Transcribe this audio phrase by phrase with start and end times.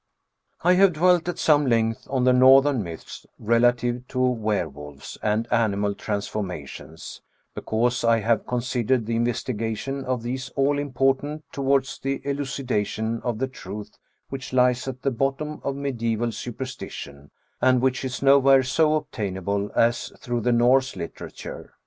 [0.63, 5.15] 61 I have dwelt at some length on the Northern myths relative to were wolves
[5.21, 7.21] and animal transformations,
[7.53, 13.47] because I haye considered the investigation of these all important towards the elucidation of the
[13.47, 17.29] truth which lies at the bottom of medisBval superstition,
[17.61, 21.75] and which is nowhere so obtainable as through the Norse literature.